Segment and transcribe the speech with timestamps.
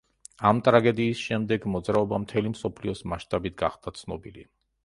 [0.51, 4.49] ამ ტრაგედიის შემდეგ მოძრაობა მთელი მსოფლიოს მასშტაბით გახადა ცნობილი.